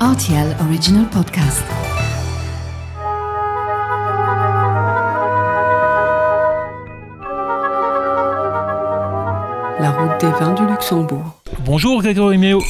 [0.00, 1.64] RTL Original Podcast.
[9.80, 11.40] La route des vins du Luxembourg.
[11.64, 12.60] Bonjour Grégory Méo.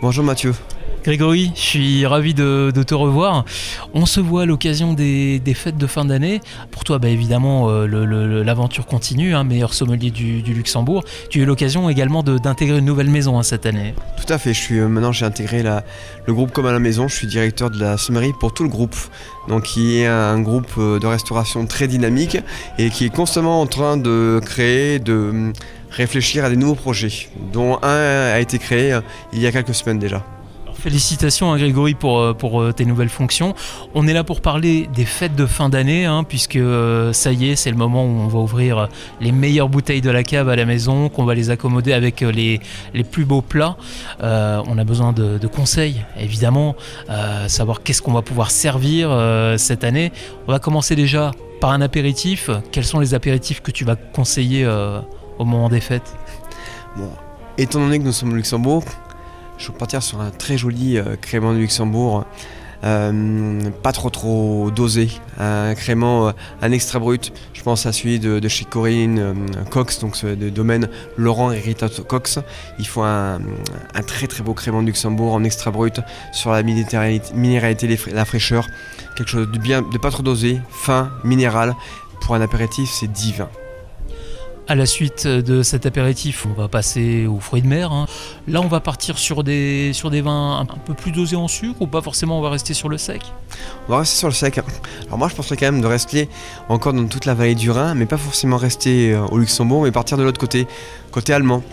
[0.00, 0.54] Bonjour Mathieu.
[1.02, 3.46] Grégory, je suis ravi de, te revoir.
[3.94, 6.40] On se voit à l'occasion des, fêtes de fin d'année.
[6.70, 11.04] Pour toi, bah, évidemment, euh, l'aventure continue, hein, meilleur sommelier du, Luxembourg.
[11.30, 13.94] Tu as eu l'occasion également d'intégrer une nouvelle maison hein, cette année.
[14.16, 17.08] Tout à fait, je suis, euh, maintenant j'ai intégré le groupe comme à la maison,
[17.08, 18.96] je suis directeur de la sommerie pour tout le groupe,
[19.48, 22.38] donc qui est un groupe euh, de restauration très dynamique
[22.78, 25.52] et qui est constamment en train de créer, de hum,
[25.90, 28.98] réfléchir à des nouveaux projets, dont un a été créé
[29.32, 30.24] il y a quelques semaines déjà.
[30.80, 33.54] Félicitations à Grégory pour, euh, euh, tes nouvelles fonctions.
[33.94, 37.50] On est là pour parler des fêtes de fin d'année, hein, puisque euh, ça y
[37.50, 38.88] est, c'est le moment où on va ouvrir
[39.20, 42.60] les meilleures bouteilles de la cave à la maison, qu'on va les accommoder avec les,
[43.10, 43.76] plus beaux plats.
[44.20, 46.74] On a besoin de, conseils, évidemment,
[47.46, 49.10] savoir qu'est-ce qu'on va pouvoir servir
[49.58, 50.12] cette année.
[50.48, 52.50] On va commencer déjà par un apéritif.
[52.72, 54.66] Quels sont les apéritifs que tu vas conseiller
[55.38, 56.14] au moment des fêtes?
[57.58, 58.84] Étant donné que nous sommes au Luxembourg,
[59.60, 62.24] je vais partir sur un très joli euh, crément du Luxembourg,
[62.82, 67.30] euh, pas trop trop dosé, un crément, euh, un extra brut.
[67.52, 69.34] Je pense à celui de, de chez Corinne
[69.70, 70.88] Cox, donc de domaine
[71.18, 72.38] Laurent et Rita Cox.
[72.78, 73.38] Il faut un,
[74.06, 76.00] très très beau crément du Luxembourg en extra brut
[76.32, 78.66] sur la minéralité, la fraîcheur,
[79.14, 81.74] quelque chose de bien, de pas trop dosé, fin, minéral.
[82.22, 83.48] Pour un apéritif, c'est divin.
[84.70, 87.90] À la suite de cet apéritif, on va passer aux fruits de mer.
[87.90, 88.06] hein.
[88.46, 89.90] Là, on va partir sur des,
[90.22, 92.96] vins un peu plus dosés en sucre ou pas forcément, on va rester sur le
[92.96, 93.20] sec?
[93.88, 94.60] On va rester sur le sec.
[95.08, 96.28] Alors moi je penserais quand même de rester
[96.68, 99.90] encore dans toute la vallée du Rhin, mais pas forcément rester euh, au Luxembourg, mais
[99.90, 100.68] partir de l'autre côté,
[101.10, 101.64] côté allemand.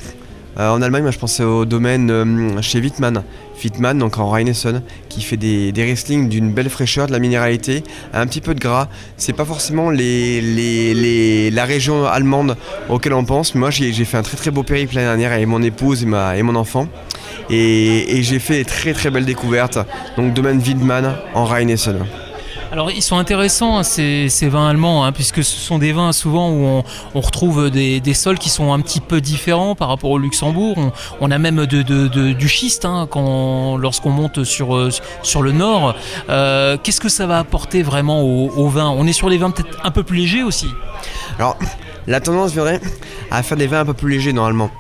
[0.60, 3.24] Euh, en Allemagne, moi je pensais au domaine euh, chez Wittmann.
[3.64, 7.84] Wittmann, donc en Rheinessen, qui fait des, des Riesling d'une belle fraîcheur, de la minéralité,
[8.14, 8.88] un petit peu de gras.
[9.18, 12.56] C'est pas forcément la région allemande
[12.90, 13.56] auquel on pense.
[13.56, 16.56] Moi j'ai fait un très très beau périple l'année dernière avec mon épouse et, mon
[16.56, 16.88] enfant.
[17.50, 19.80] Et, et j'ai fait des très très belles découvertes.
[20.18, 22.06] Donc domaine Wittmann en Rheinessen.
[22.70, 26.50] Alors, ils sont intéressants, hein, ces, vins allemands, hein, puisque ce sont des vins souvent
[26.50, 26.84] où
[27.16, 30.76] on, retrouve des, sols qui sont un petit peu différents par rapport au Luxembourg.
[31.22, 33.08] On, a même du schiste hein,
[33.80, 34.90] lorsqu'on monte sur, euh,
[35.42, 35.96] le nord.
[36.30, 38.90] Euh, Qu'est-ce que ça va apporter vraiment au, au vin?
[38.90, 40.68] On est sur des vins peut-être un peu plus légers aussi.
[41.40, 41.58] Alors,
[42.06, 42.82] la tendance viendrait
[43.32, 44.72] à faire des vins un peu plus légers normalement.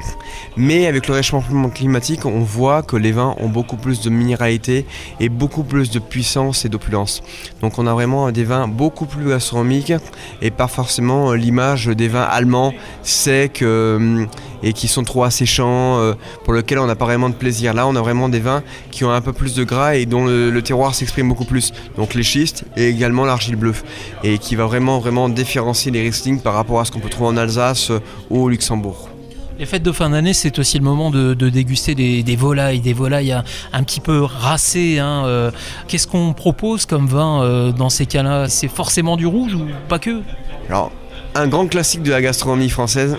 [0.55, 4.85] Mais avec le réchauffement climatique, on voit que les vins ont beaucoup plus de minéralité
[5.19, 7.21] et beaucoup plus de puissance et d'opulence.
[7.61, 9.93] Donc on a vraiment des vins beaucoup plus gastronomiques
[10.41, 14.25] et pas forcément euh, l'image des vins allemands secs euh,
[14.63, 17.73] et qui sont trop asséchants, euh, pour lesquels on n'a pas vraiment de plaisir.
[17.73, 20.25] Là, on a vraiment des vins qui ont un peu plus de gras et dont
[20.25, 21.71] le, terroir s'exprime beaucoup plus.
[21.95, 23.75] Donc les schistes et également l'argile bleue
[24.23, 27.29] et qui va vraiment vraiment différencier les Riesling par rapport à ce qu'on peut trouver
[27.29, 27.91] en Alsace
[28.29, 29.16] ou au Luxembourg.
[29.59, 33.31] Les fêtes de fin d'année, c'est aussi le moment de, déguster des, volailles, des volailles
[33.73, 34.99] un, petit peu racées.
[34.99, 35.51] hein, euh.
[35.87, 38.49] Qu'est-ce qu'on propose comme vin euh, dans ces cas-là?
[38.49, 40.21] C'est forcément du rouge ou pas que?
[40.69, 40.91] Alors,
[41.33, 43.17] un grand classique de la gastronomie française,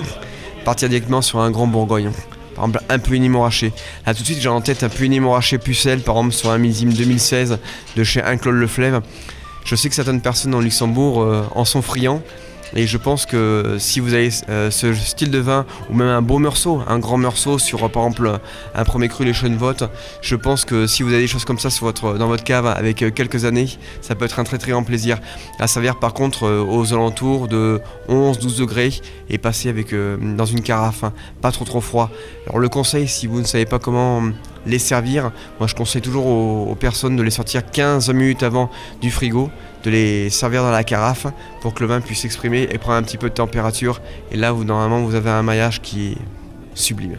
[0.64, 2.12] partir directement sur un grand Bourgogne.
[2.54, 3.72] Par exemple, un Puigny Montrachet.
[4.06, 6.58] Là, tout de suite, j'ai en tête un Puigny Montrachet Pucelle, par exemple, sur un
[6.58, 7.58] millésime 2016
[7.96, 9.02] de chez Claude Leflèvre.
[9.64, 12.22] Je sais que certaines personnes en Luxembourg euh, en sont friands.
[12.74, 16.22] Et je pense que si vous avez euh, ce style de vin, ou même un
[16.22, 18.38] beau meursault, un grand meursault sur par exemple
[18.74, 19.84] un premier cru les Schoenvotte,
[20.20, 21.68] je pense que si vous avez des choses comme ça
[22.18, 23.68] dans votre cave avec euh, quelques années,
[24.00, 25.18] ça peut être un très très grand plaisir.
[25.58, 28.92] À servir par contre euh, aux alentours de 11-12 degrés
[29.30, 31.12] et passer avec, dans une carafe, hein,
[31.42, 32.10] pas trop trop froid.
[32.46, 34.22] Alors le conseil, si vous ne savez pas comment
[34.68, 38.70] les servir, moi je conseille toujours aux, personnes de les sortir 15 minutes avant
[39.00, 39.50] du frigo,
[39.84, 41.26] de les servir dans la carafe
[41.60, 44.00] pour que le vin puisse s'exprimer et prendre un petit peu de température.
[44.30, 46.18] Et là, vous, normalement, vous avez un maillage qui est
[46.74, 47.16] sublime.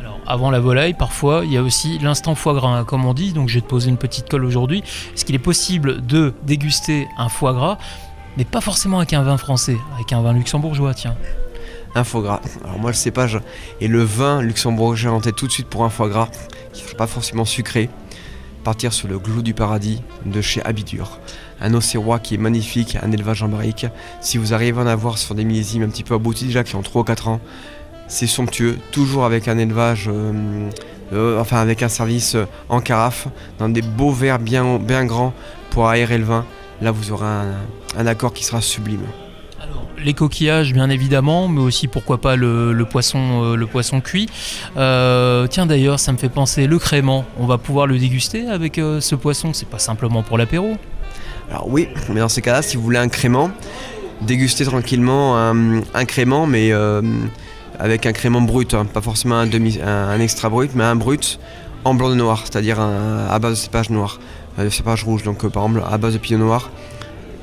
[0.00, 3.32] Alors, avant la volaille, parfois, il y a aussi l'instant foie gras, comme on dit.
[3.32, 4.82] Donc, je vais te poser une petite colle aujourd'hui.
[5.14, 7.78] Est-ce qu'il est possible de déguster un foie gras,
[8.36, 11.16] mais pas forcément avec un vin français, avec un vin luxembourgeois, tiens?
[11.94, 12.40] Un foie gras.
[12.64, 13.40] Alors moi, le cépage
[13.80, 16.28] et le vin luxembourgeois en tête tout de suite pour un foie gras
[16.72, 17.90] qui ne sera pas forcément sucré.
[18.62, 21.18] Partir sur le glou du paradis de chez Abidur.
[21.60, 23.86] Un océrois qui est magnifique, un élevage en barrique.
[24.20, 26.76] Si vous arrivez à en avoir sur des millésimes un petit peu aboutis déjà, qui
[26.76, 27.40] ont 3 ou 4 ans,
[28.06, 28.78] c'est somptueux.
[28.92, 30.68] Toujours avec un élevage, euh,
[31.12, 33.28] euh, enfin avec un service euh, en carafe,
[33.58, 35.32] dans des beaux verres bien, grands
[35.70, 36.44] pour aérer le vin.
[36.82, 37.26] Là, vous aurez
[37.96, 39.04] un accord qui sera sublime.
[40.04, 44.28] Les coquillages, bien évidemment, mais aussi pourquoi pas le, poisson, euh, poisson cuit.
[44.76, 47.26] Euh, tiens, d'ailleurs, ça me fait penser le crément.
[47.38, 49.52] On va pouvoir le déguster avec euh, ce poisson?
[49.52, 50.76] C'est pas simplement pour l'apéro.
[51.50, 53.50] Alors oui, mais dans ces cas-là, si vous voulez un crément,
[54.22, 56.70] dégustez tranquillement un, crément, mais
[57.80, 58.84] avec un crément brut, hein.
[58.84, 61.40] pas forcément un, extra brut, mais un brut
[61.84, 64.20] en blanc de noir, c'est-à-dire à base de cépage noir,
[64.58, 66.70] de cépage rouge, donc par exemple à base de pinot noir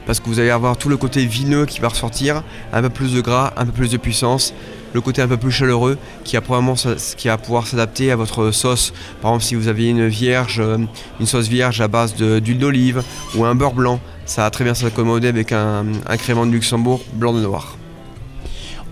[0.07, 2.42] parce que vous allez avoir tout le côté vineux qui va ressortir,
[2.74, 4.54] un peu plus de gras, un peu plus de puissance,
[4.94, 8.94] le côté un peu plus chaleureux qui va, va pouvoir s'adapter à votre sauce.
[9.21, 10.77] Par exemple, si vous aviez une vierge, euh,
[11.19, 13.04] une sauce vierge à base d'huile d'olive
[13.36, 17.01] ou un beurre blanc, ça va très bien s'accommoder avec un, un crément de Luxembourg
[17.13, 17.77] blanc de noir.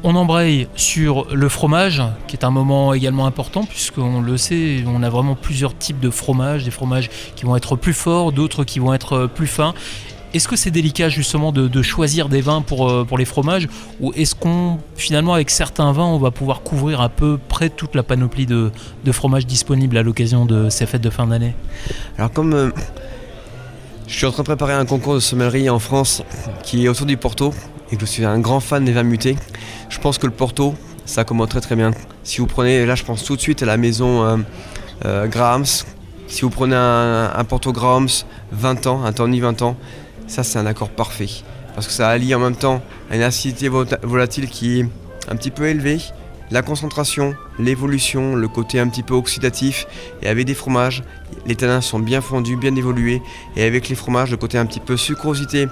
[0.04, 5.02] On embraye sur le fromage, qui est un moment également important, puisqu'on le sait, on
[5.02, 8.78] a vraiment plusieurs types de fromages, des fromages qui vont être plus forts, d'autres qui
[8.78, 9.74] vont être plus fins.
[10.34, 13.68] Est-ce que c'est délicat justement de, choisir des vins pour, euh, pour les fromages
[14.02, 17.96] ou est-ce qu'on finalement avec certains vins on va pouvoir couvrir à peu près toute
[17.96, 18.72] la panoplie de,
[19.12, 21.56] fromages disponibles à l'occasion de ces fêtes de fin d'année?
[22.18, 22.72] Alors comme euh,
[24.08, 26.24] je suis en train de préparer un concours de sommellerie en France
[26.64, 27.54] qui est autour du Porto
[27.92, 29.38] et que je suis un grand fan des vins mutés,
[29.90, 30.76] je pense que le Porto
[31.06, 31.92] ça commence très très bien.
[32.24, 34.44] Si vous prenez, là je pense tout de suite à la maison
[35.06, 35.66] euh, Grahams,
[36.28, 38.10] si vous prenez un, un Porto Grahams
[38.52, 39.76] 20 ans, un Tony 20 ans,
[40.28, 41.30] ça, c'est un accord parfait.
[41.76, 42.82] Parce que ça allie en même temps
[43.12, 44.86] une acidité volatile qui est
[45.30, 46.00] un petit peu élevée,
[46.52, 49.88] la concentration, l'évolution, le côté un petit peu oxydatif,
[50.22, 51.04] et avec des fromages,
[51.46, 53.22] les tanins sont bien fondus, bien évolués,
[53.56, 55.68] et avec les fromages, le côté un petit peu sucrosité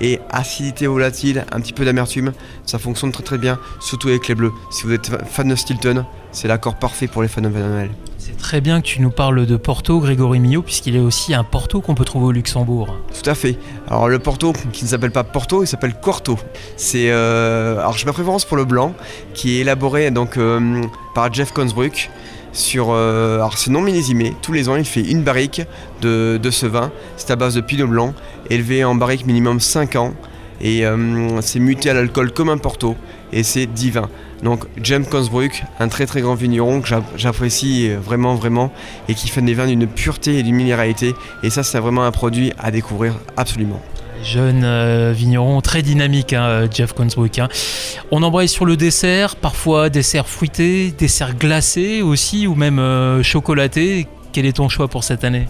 [0.00, 2.32] et acidité volatile, un petit peu d'amertume,
[2.66, 4.52] ça fonctionne très très bien, surtout avec les bleus.
[4.70, 7.90] Si vous êtes fan de Stilton, c'est l'accord parfait pour les fans de Noël.
[8.18, 11.42] C'est très bien que tu nous parles de Porto, Grégory Millot, puisqu'il est aussi un
[11.42, 12.94] Porto qu'on peut trouver au Luxembourg.
[13.12, 13.56] Tout à fait.
[13.88, 16.38] Alors le Porto, qui ne s'appelle pas Porto, il s'appelle Corto.
[16.76, 18.94] C'est euh, alors j'ai ma préférence pour le blanc,
[19.34, 20.82] qui est élaboré donc euh,
[21.14, 22.10] par Jeff Consbruck.
[22.52, 25.62] Sur, euh, alors c'est non millésimé, tous les ans il fait une barrique
[26.00, 28.14] de, de ce vin, c'est à base de pinot blanc,
[28.48, 30.14] élevé en barrique minimum 5 ans,
[30.60, 30.84] et
[31.40, 32.94] c'est muté à l'alcool comme un Porto,
[33.32, 34.10] et c'est divin.
[34.42, 38.72] Donc James Consbruck, un très très grand vigneron que j'apprécie vraiment vraiment
[39.08, 41.14] et qui fait des vins d'une pureté et d'une minéralité.
[41.42, 43.80] Et ça c'est vraiment un produit à découvrir absolument.
[44.22, 47.38] Jeune euh, vigneron très dynamique, hein, euh, Jeff Consbruck.
[47.38, 47.48] Hein.
[48.10, 54.06] On embraye sur le dessert, parfois dessert fruité, dessert glacé aussi, ou même euh, chocolaté.
[54.32, 55.48] Quel est ton choix pour cette année?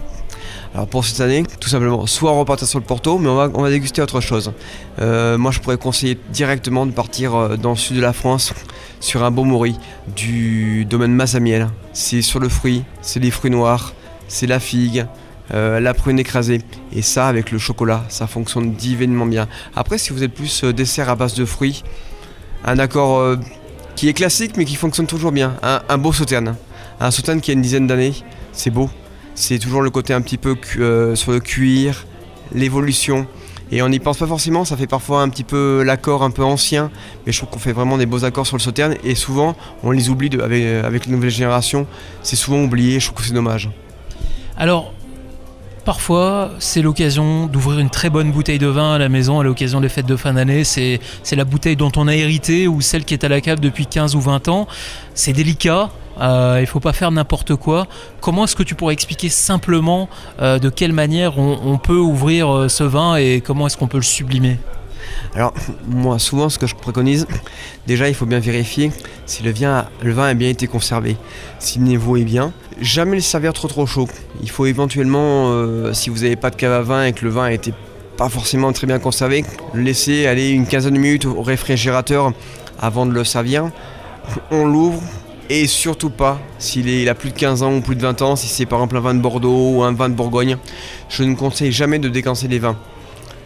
[0.73, 3.61] Alors pour cette année, tout simplement, soit repartir sur le Porto, mais on va, on
[3.61, 4.53] va déguster autre chose.
[4.99, 8.53] Moi, je pourrais conseiller directement de partir dans le sud de la France
[9.01, 9.75] sur un beau mori
[10.15, 11.67] du domaine Massamiel.
[11.91, 13.93] C'est sur le fruit, c'est les fruits noirs,
[14.29, 15.05] c'est la figue,
[15.53, 16.61] euh, la prune écrasée.
[16.93, 19.47] Et ça, avec le chocolat, ça fonctionne divinement bien.
[19.75, 21.83] Après, si vous êtes plus dessert à base de fruits,
[22.65, 23.37] un accord
[23.95, 25.55] qui est classique mais qui fonctionne toujours bien.
[25.63, 26.55] Un, beau sauterne.
[26.99, 28.13] Un sauterne qui a une dizaine d'années,
[28.51, 28.89] c'est beau
[29.35, 32.05] c'est toujours le côté un petit peu euh, sur le cuir,
[32.53, 33.27] l'évolution.
[33.71, 36.43] Et on n'y pense pas forcément, ça fait parfois un petit peu l'accord un peu
[36.43, 36.91] ancien,
[37.25, 39.91] mais je trouve qu'on fait vraiment des beaux accords sur le sauterne et souvent on
[39.91, 41.87] les oublie avec, avec les nouvelles générations.
[42.21, 43.69] C'est souvent oublié, je trouve que c'est dommage.
[44.57, 44.93] Alors,
[45.85, 49.81] Parfois, c'est l'occasion d'ouvrir une très bonne bouteille de vin à la maison à l'occasion
[49.81, 50.63] des fêtes de fin d'année.
[50.63, 50.99] C'est,
[51.31, 54.15] la bouteille dont on a hérité ou celle qui est à la cave depuis 15
[54.15, 54.67] ou 20 ans.
[55.15, 55.89] C'est délicat,
[56.19, 57.87] euh, il ne faut pas faire n'importe quoi.
[58.19, 60.07] Comment est-ce que tu pourrais expliquer simplement
[60.39, 63.97] euh, de quelle manière on, peut ouvrir euh, ce vin et comment est-ce qu'on peut
[63.97, 64.59] le sublimer?
[65.33, 65.53] Alors,
[65.87, 67.25] moi, souvent, ce que je préconise,
[67.87, 68.91] déjà, il faut bien vérifier
[69.31, 71.15] si le vin, a bien été conservé,
[71.57, 72.51] si le niveau est bien.
[72.81, 74.09] Jamais le servir trop trop chaud.
[74.41, 77.45] Il faut éventuellement, si vous n'avez pas de cave à vin et que le vin
[77.45, 77.73] a été
[78.17, 82.33] pas forcément très bien conservé, le laisser aller une quinzaine de minutes au réfrigérateur
[82.77, 83.71] avant de le servir.
[84.51, 85.01] On l'ouvre,
[85.49, 88.47] et surtout pas s'il a plus de 15 ans ou plus de 20 ans, si
[88.47, 90.57] c'est par exemple un vin de Bordeaux ou un vin de Bourgogne.
[91.07, 92.77] Je ne conseille jamais de décancer les vins.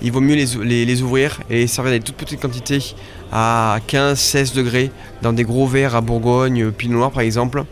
[0.01, 2.95] Il vaut mieux les, ouvrir et les servir des toutes petites quantités
[3.31, 7.63] à 15-16 degrés dans des gros verres à Bourgogne, Pinot Noir par exemple.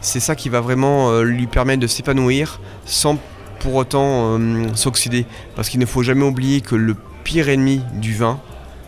[0.00, 3.18] C'est ça qui va vraiment euh, lui permettre de s'épanouir sans
[3.60, 5.26] pour autant euh, s'oxyder.
[5.54, 8.40] Parce qu'il ne faut jamais oublier que le pire ennemi du vin,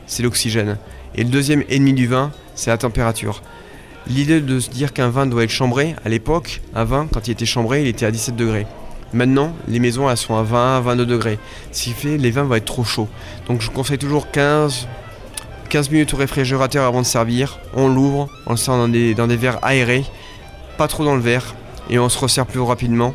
[0.07, 0.77] c'est l'oxygène.
[1.15, 3.43] Et le deuxième ennemi du vin, c'est la température.
[4.07, 7.31] L'idée de se dire qu'un vin doit être chambré, à l'époque, un vin, quand il
[7.31, 8.67] était chambré, il était à 17 degrés.
[9.15, 11.39] Maintenant, les maisons, elles sont à 20, 22 degrés.
[11.71, 13.09] Ce qui fait les vins vont être trop chauds.
[13.47, 14.89] Donc je conseille toujours 15,
[15.69, 17.61] 15 minutes au réfrigérateur avant de servir.
[17.75, 20.05] On l'ouvre, on le sert dans des, verres aérés,
[20.77, 21.55] pas trop dans le verre,
[21.89, 23.15] et on se resserre plus rapidement.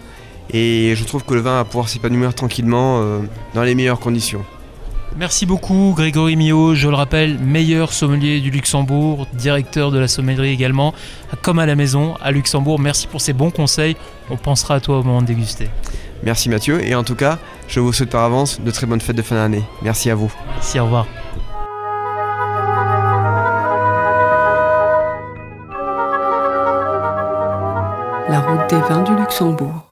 [0.51, 3.19] Et je trouve que le vin va pouvoir s'épanouir tranquillement euh,
[3.53, 4.45] dans les meilleures conditions.
[5.17, 10.51] Merci beaucoup Grégory Mio, je le rappelle, meilleur sommelier du Luxembourg, directeur de la sommellerie
[10.51, 10.93] également,
[11.41, 12.79] comme à la maison à Luxembourg.
[12.79, 13.97] Merci pour ces bons conseils,
[14.29, 15.69] on pensera à toi au moment de déguster.
[16.23, 17.37] Merci Mathieu, et en tout cas,
[17.67, 19.63] je vous souhaite par avance de très bonnes fêtes de fin d'année.
[19.81, 20.31] Merci à vous.
[20.55, 21.05] Merci, au revoir.
[28.29, 29.88] La route des vins du Luxembourg.